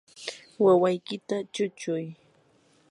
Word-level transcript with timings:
wawaykita 0.65 1.35
chuchuy. 1.53 2.05